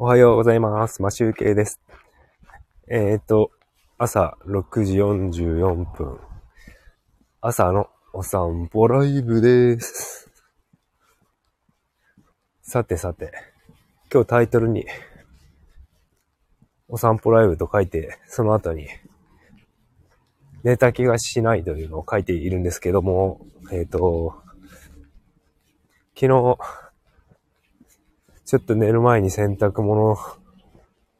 [0.00, 1.02] おはようございます。
[1.02, 1.80] マシュウケイです。
[2.88, 3.50] えっ、と、
[3.98, 6.20] 朝6時44分。
[7.40, 10.30] 朝のお散歩ライブです。
[12.62, 13.32] さてさて、
[14.12, 14.86] 今日タイトルに、
[16.86, 18.86] お散歩ライブと書いて、その後に、
[20.62, 24.40] 寝た気がしないというのを書いているんですけども、えっ、と、
[26.14, 26.56] 昨日、
[28.48, 30.18] ちょっと寝る前に洗濯物を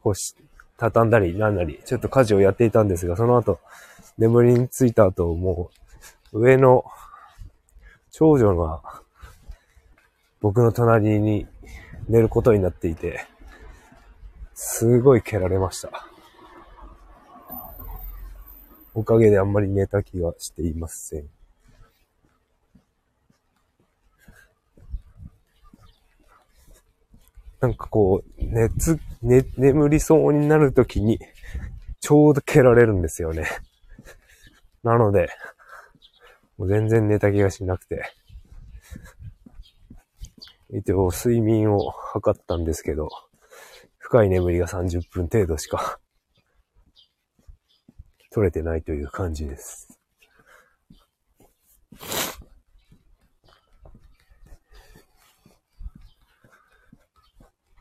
[0.00, 0.34] 干し、
[0.78, 3.60] 畳んだりなんなり、ちょっと家事をやっていたんですが、その後、
[4.16, 5.70] 眠りについた後、も
[6.32, 6.86] う、上の
[8.12, 8.80] 長女が
[10.40, 11.46] 僕の隣に
[12.08, 13.26] 寝ることになっていて、
[14.54, 15.90] すごい蹴られました。
[18.94, 21.37] おかげであんまり寝た気がしていません。
[27.60, 31.18] なんかこう、熱、ね、眠りそうになるときに、
[32.00, 33.48] ちょうど蹴られるんですよね。
[34.84, 35.28] なので、
[36.56, 38.12] もう全然寝た気がしなくて。
[40.70, 43.08] 一応、睡眠を測ったんですけど、
[43.98, 45.98] 深い眠りが30分程度しか、
[48.30, 49.97] 取れてないという感じです。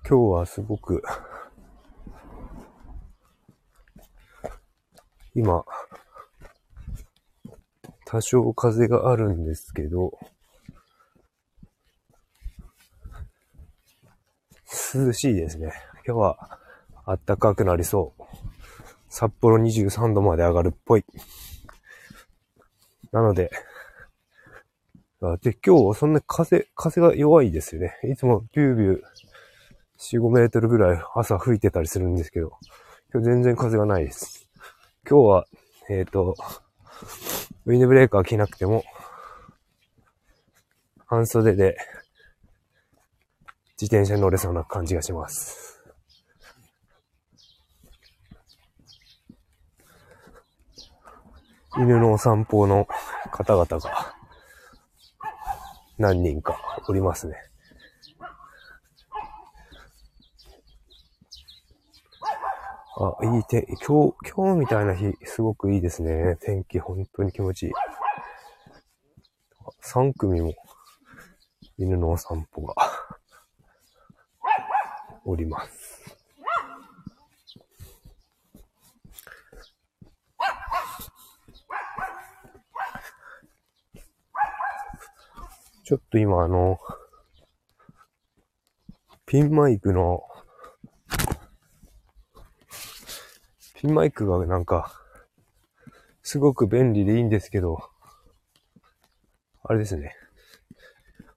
[0.09, 1.03] 今日はすごく、
[5.35, 5.65] 今、
[8.05, 10.17] 多少風があるんですけど、
[14.95, 15.73] 涼しいですね。
[16.05, 16.59] 今日は
[17.05, 18.23] 暖かくなりそう。
[19.09, 21.03] 札幌23度まで上がるっぽい。
[23.11, 23.51] なので、
[25.41, 27.99] で、今日はそんな風、風が弱いですよね。
[28.09, 29.26] いつもビュービュー
[29.99, 32.53] 4、5メートルぐらい朝吹いてたりするんですけど、
[33.13, 34.47] 今日全然風がないです。
[35.09, 35.45] 今日は、
[35.89, 36.35] えっ、と、
[37.65, 38.83] ウィンドブレーカー着なくても、
[41.05, 41.77] 半袖で
[43.79, 45.81] 自転車に乗れそうな感じがします。
[51.77, 52.87] 犬のお散歩の
[53.31, 54.15] 方々が
[55.97, 57.46] 何人かおりますね。
[62.99, 66.35] あ、いい天、今日、今日みたいな日、すごくいいですね。
[66.41, 67.71] 天気、本当に気持ちいい。
[69.83, 70.55] 3組も、
[71.77, 72.73] 犬のお散歩が、
[75.25, 76.17] おります。
[85.83, 86.79] ちょっと今あの、
[89.27, 90.23] ピンマイクの、
[93.79, 94.91] ピンマイクがなんか、
[96.23, 97.77] すごく便利でいいんですけど、
[99.63, 100.15] あれですね。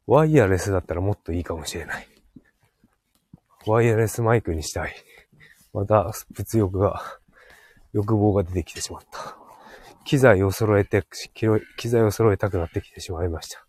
[0.07, 2.09] ワイヤレスだったらもっといいかもしれない。
[3.67, 4.95] ワイヤレスマイクにしたい。
[5.75, 7.03] また、物欲が、
[7.93, 9.37] 欲望が出てきてしまった。
[10.07, 11.05] 機材を揃えて、
[11.77, 13.67] 機材を揃えたくなってきてしまいました。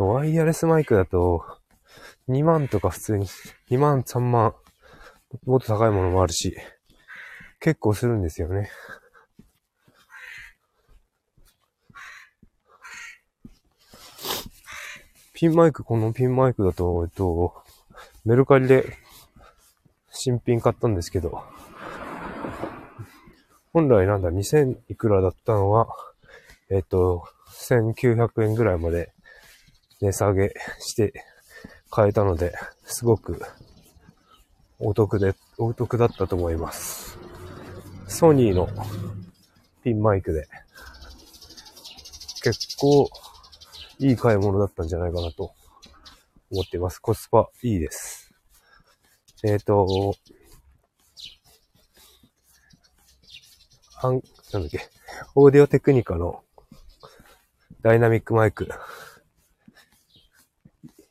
[0.00, 1.44] ワイヤレスマイクだと、
[2.28, 3.26] 2万とか普通に、
[3.70, 4.54] 2万、3万、
[5.44, 6.56] もっと高いものもあるし、
[7.60, 8.70] 結構するんですよね。
[15.32, 17.54] ピンマイク、このピンマイクだと、えっと、
[18.24, 18.96] メルカリで
[20.10, 21.42] 新品買ったんですけど、
[23.72, 25.88] 本来なんだ、2000いくらだったのは、
[26.70, 27.24] えっと、
[27.68, 29.12] 1900円ぐらいまで
[30.00, 31.12] 値下げして
[31.90, 32.52] 買えたので、
[32.84, 33.40] すごく
[34.86, 37.18] お得で、お得だったと思います。
[38.06, 38.68] ソニーの
[39.82, 40.46] ピンマイクで、
[42.42, 43.08] 結構
[43.98, 45.54] いい買い物だったんじゃないかなと
[46.52, 46.98] 思っています。
[46.98, 48.30] コスパいいです。
[49.42, 50.14] えっ、ー、と、
[54.02, 54.22] あん、
[54.52, 54.80] なんだっけ、
[55.34, 56.42] オーディオテクニカの
[57.80, 58.68] ダイナミックマイク。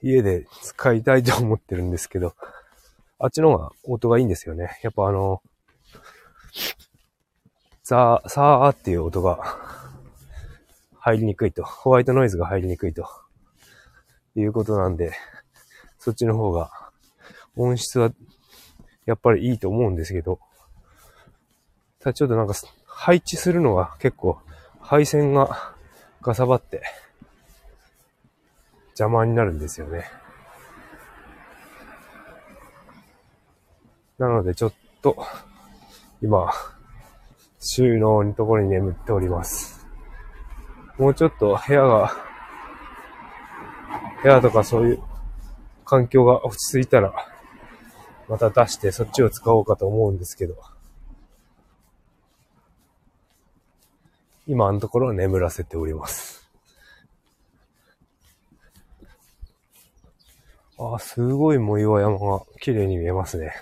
[0.04, 2.36] 家で使いたいと思ってるんですけど、
[3.24, 4.78] あっちの方が音がいいんですよね。
[4.84, 5.42] やっぱあの、
[7.82, 9.40] ザー、サーっていう音が
[11.00, 11.64] 入りにくいと。
[11.64, 13.08] ホワイトノイズが入りにくいと。
[14.36, 15.14] いうことなんで、
[16.00, 16.70] そっちの方が
[17.56, 18.12] 音質は
[19.06, 20.40] やっぱりいいと思うんですけど、
[22.00, 22.54] ただちょっとなんか
[22.86, 24.38] 配置するのが結構
[24.82, 25.74] 配線が
[26.22, 26.84] ガサバって
[28.90, 30.23] 邪魔になるんですよね。
[34.18, 35.18] なのでちょっと、
[36.22, 36.52] 今、
[37.60, 39.88] 収納のところに眠っております。
[40.98, 42.12] もうちょっと部屋が、
[44.22, 45.04] 部屋とかそういう
[45.86, 47.14] 環境が落ち着いたら、
[48.28, 50.56] また出してそっちを使おうかと思うんですけど、
[54.46, 56.50] 今のところ眠らせております。
[60.78, 63.54] あ、すごい藻岩山が綺麗に見えますね。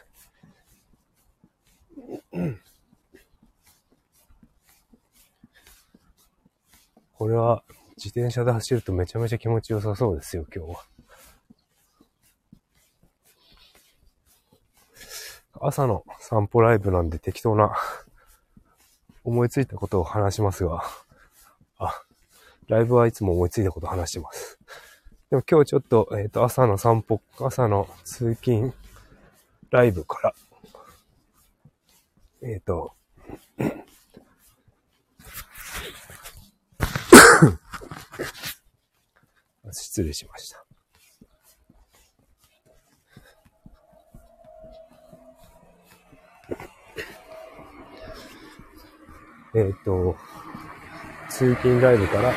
[7.13, 7.63] これは
[8.03, 10.83] 自転車で走るとめちゃめちゃ気持ちよさそうですよ、今日は。
[15.59, 17.75] 朝の散歩ライブなんで適当な
[19.23, 20.81] 思いついたことを話しますが、
[21.77, 22.01] あ、
[22.67, 24.57] ライブはいつも思いついたことを話してます。
[25.29, 28.73] でも今日ちょっと、えっ、ー、と、朝の散歩、朝の通勤
[29.69, 30.33] ライブから、
[32.41, 32.93] えっ、ー、と、
[39.91, 40.65] 失礼しました。
[49.53, 50.15] えっ、ー、と、
[51.27, 52.33] 通勤ライブから、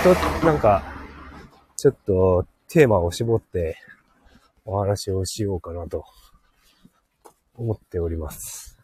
[0.00, 0.14] 人、
[0.46, 0.82] なんか、
[1.76, 3.76] ちょっとテーマを絞って
[4.64, 6.06] お話をしようかなと
[7.56, 8.78] 思っております。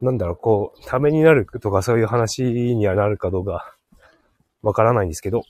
[0.00, 3.74] なんだろう、こう、ためになるとかそういう話にはなるかどうか
[4.62, 5.42] わからないんですけど、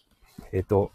[0.53, 0.93] えっ、ー、と、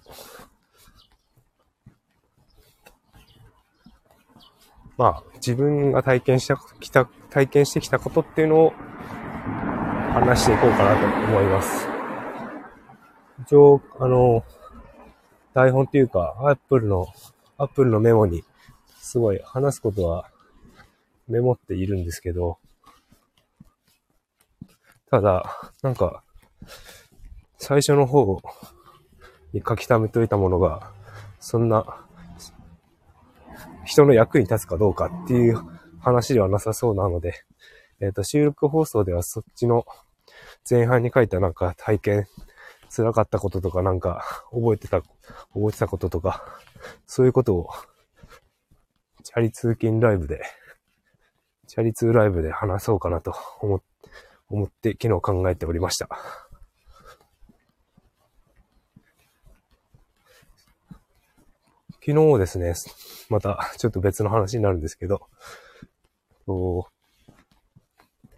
[4.97, 8.73] まあ、自分が体験したきた、体験してきたことっていうのを
[10.13, 11.87] 話していこうかなと思います。
[13.41, 14.43] 一応、あの、
[15.53, 17.07] 台本っていうか、アップルの、
[17.57, 18.43] アップルのメモに、
[18.99, 20.29] すごい話すことは
[21.27, 22.57] メモっているんですけど、
[25.09, 26.23] ただ、なんか、
[27.57, 28.41] 最初の方
[29.53, 30.91] に書き溜めといたものが、
[31.39, 32.05] そんな、
[33.85, 35.59] 人の役に立つかどうかっていう
[35.99, 37.33] 話ではなさそうなので、
[37.99, 39.85] えっ、ー、と、収録放送ではそっちの
[40.69, 42.27] 前半に書いたなんか体験、
[42.95, 46.43] 辛かったこととかなんか覚えてた、覚えてたこととか、
[47.05, 47.69] そういうことを、
[49.23, 50.41] チャリ通勤ライブで、
[51.67, 53.81] チャリ通ライブで話そうかなと思
[54.49, 56.07] 思って昨日考えておりました。
[62.05, 62.73] 昨日ですね、
[63.33, 65.27] またちょっと別の話になるんですけど、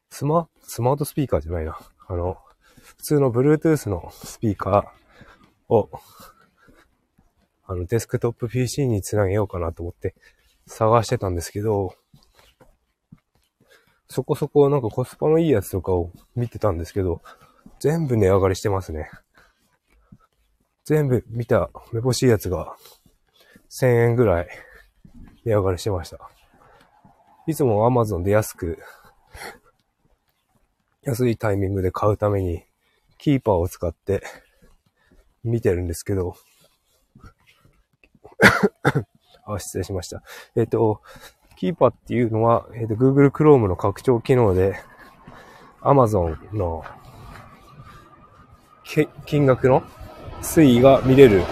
[0.10, 1.78] スマ、スマートスピーカーじゃないな。
[2.08, 2.38] あの、
[2.82, 5.90] 普通の Bluetooth のスピーカーを、
[7.66, 10.16] あの、デスクトップ PC につなげようかなと思って
[10.66, 11.94] 探してたんですけど、
[14.08, 17.22] そこそこなんかコスパのいいやつとかを見てたんですけど、
[17.80, 19.10] 全部値上がりしてますね。
[20.86, 22.78] 全部見ためぼしいやつが
[23.70, 24.48] 1000円ぐらい
[25.46, 26.20] 値上がりしてました。
[27.48, 28.80] いつも Amazon で安く、
[31.04, 32.66] 安いタイミングで買うために、
[33.18, 34.24] キーパーを使って
[35.44, 36.36] 見てるんですけど、
[39.46, 40.24] あ、失礼しました。
[40.56, 41.02] えっ、ー、と、
[41.56, 44.76] キーパーっていうのは、えっ、ー、と、Google Chrome の拡張機能で、
[45.82, 46.84] Amazon の
[49.26, 49.84] 金額の
[50.42, 51.44] 推移が見れる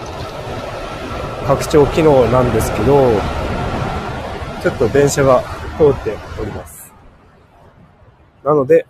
[1.46, 3.12] 拡張機能なんですけど、
[4.64, 5.44] ちょっと電車が
[5.76, 6.90] 通っております。
[8.42, 8.86] なので、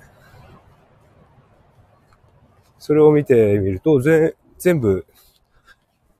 [2.79, 5.05] それを見てみると、ぜ、全部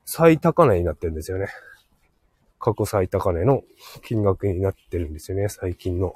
[0.03, 1.47] 最高値になってるんですよね。
[2.59, 3.63] 過去最高値の
[4.03, 6.15] 金額になってるんですよね、最近の。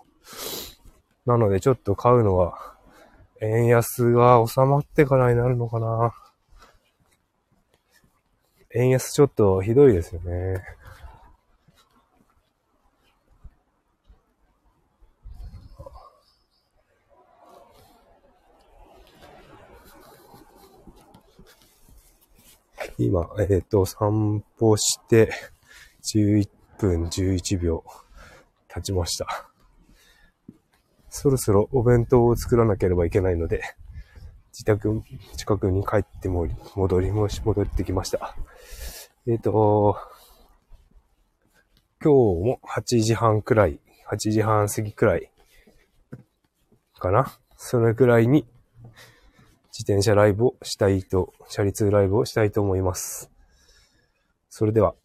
[1.25, 2.75] なのでちょっと買うのは、
[3.39, 6.13] 円安が収まってからになるのかな。
[8.75, 10.61] 円安ちょっとひどいですよね。
[23.01, 25.31] 今、えっ、ー、と、散歩して、
[26.03, 27.85] 11分11秒
[28.67, 29.49] 経ちました。
[31.09, 33.61] そろそろお弁当を作らなければいけないので、
[34.51, 35.01] 自宅
[35.37, 38.35] 近くに帰っても戻り、もし戻ってきました。
[39.25, 39.97] えっ、ー、と、
[42.03, 43.79] 今日も8時半くらい、
[44.11, 45.31] 8時半過ぎくらい
[46.99, 47.39] かな。
[47.55, 48.45] それくらいに
[49.71, 53.31] 自転車ライブをしたいと、シャリ通ライブをしたいと思います。
[54.49, 54.95] それでは、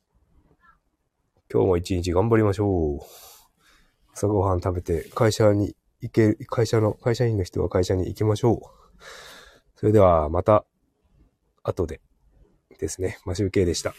[1.53, 2.99] 今日も一日頑張りましょう。
[4.15, 8.59] 朝ごはん食べて会社に行ける、会社の、会社員の人は会社に行きましょう。
[9.77, 10.65] それではまた、
[11.63, 12.01] 後で
[12.79, 13.95] ですね、マシュウケイでした。